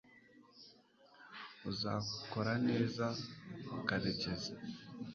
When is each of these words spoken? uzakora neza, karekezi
uzakora 1.69 2.51
neza, 2.67 3.05
karekezi 3.87 4.53